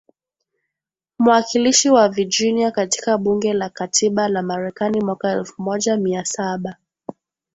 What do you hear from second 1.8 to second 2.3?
wa